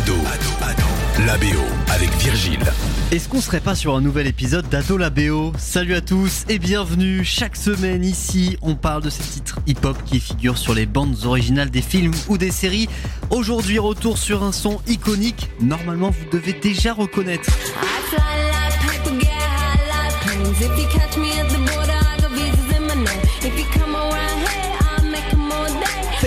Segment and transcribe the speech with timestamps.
[0.00, 0.16] Ado,
[1.26, 1.60] la BO
[1.92, 2.62] avec Virgile.
[3.12, 6.58] Est-ce qu'on serait pas sur un nouvel épisode d'Ado la BO Salut à tous et
[6.58, 7.22] bienvenue.
[7.22, 11.68] Chaque semaine ici, on parle de ces titres hip-hop qui figurent sur les bandes originales
[11.68, 12.88] des films ou des séries.
[13.28, 15.50] Aujourd'hui, retour sur un son iconique.
[15.60, 17.50] Normalement, vous devez déjà reconnaître.
[17.50, 18.80] I fly like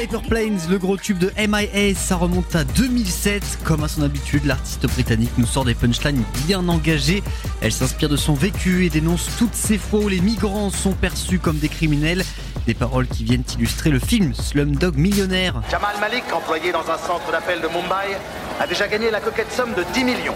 [0.04, 3.60] Paper Planes, le gros tube de MIA, ça remonte à 2007.
[3.64, 7.24] Comme à son habitude, l'artiste britannique nous sort des punchlines bien engagées.
[7.62, 11.40] Elle s'inspire de son vécu et dénonce toutes ces fois où les migrants sont perçus
[11.40, 12.26] comme des criminels.
[12.68, 15.62] Des paroles qui viennent illustrer le film Slumdog Millionnaire.
[15.72, 18.18] Jamal Malik, employé dans un centre d'appel de Mumbai,
[18.60, 20.36] a déjà gagné la coquette somme de 10 millions.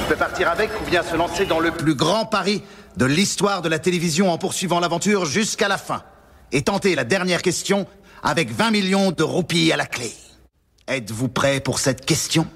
[0.00, 2.64] Il peut partir avec ou bien se lancer dans le plus grand pari
[2.96, 6.02] de l'histoire de la télévision en poursuivant l'aventure jusqu'à la fin.
[6.50, 7.86] Et tenter la dernière question
[8.24, 10.10] avec 20 millions de roupies à la clé.
[10.88, 12.46] Êtes-vous prêt pour cette question?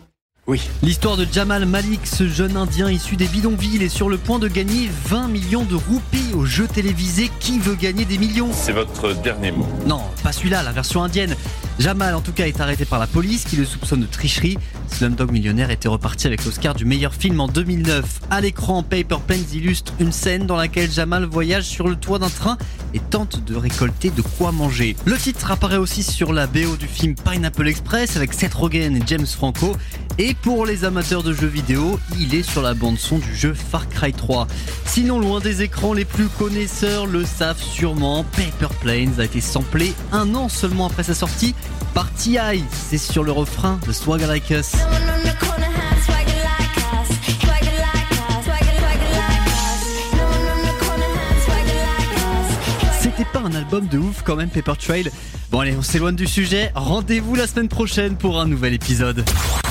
[0.47, 0.63] Oui.
[0.83, 4.49] L'histoire de Jamal Malik, ce jeune indien issu des bidonvilles, est sur le point de
[4.49, 8.49] gagner 20 millions de roupies au jeu télévisé Qui veut gagner des millions?
[8.55, 9.67] C'est votre dernier mot.
[9.85, 11.37] Non, pas celui-là, la version indienne.
[11.79, 14.57] Jamal, en tout cas, est arrêté par la police qui le soupçonne de tricherie.
[14.91, 18.21] Slumdog Millionnaire était reparti avec l'Oscar du meilleur film en 2009.
[18.31, 22.29] À l'écran, Paper Planes illustre une scène dans laquelle Jamal voyage sur le toit d'un
[22.29, 22.59] train
[22.95, 24.97] et tente de récolter de quoi manger.
[25.05, 29.03] Le titre apparaît aussi sur la BO du film Pineapple Express avec Seth Rogen et
[29.07, 29.77] James Franco.
[30.21, 33.55] Et pour les amateurs de jeux vidéo, il est sur la bande son du jeu
[33.55, 34.49] Far Cry 3.
[34.85, 38.25] Sinon, loin des écrans, les plus connaisseurs le savent sûrement.
[38.33, 41.55] Paper Planes a été samplé un an seulement après sa sortie
[41.95, 42.65] par T.I.
[42.73, 44.78] C'est sur le refrain de Swagger Like Us.
[44.79, 47.09] No one on the corner has swagger like us.
[47.43, 48.45] Swagger like us.
[48.45, 49.81] Swagger, swagger like us.
[50.17, 53.03] No one on the corner has swagger like us.
[53.03, 55.11] C'était pas un album de ouf quand même, Paper Trail.
[55.51, 56.73] Bon allez, on s'éloigne du sujet.
[56.75, 59.25] Rendez-vous la semaine prochaine pour un nouvel épisode.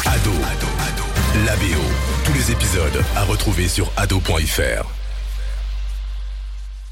[0.06, 0.32] Ado,
[1.46, 1.82] la BO.
[2.26, 4.97] Tous les épisodes à retrouver sur ado.fr.